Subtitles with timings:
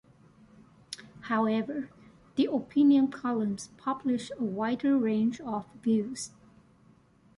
[1.29, 1.91] However,
[2.35, 6.31] the opinion columns publish a wider range of views.